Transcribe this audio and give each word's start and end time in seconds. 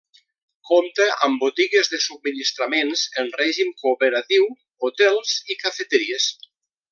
Compta 0.67 1.03
amb 1.27 1.43
botigues 1.43 1.91
de 1.91 1.99
subministraments 2.05 3.03
en 3.25 3.29
règim 3.43 3.69
cooperatiu, 3.83 4.49
hotels 4.87 5.37
i 5.57 5.63
cafeteries. 5.67 6.27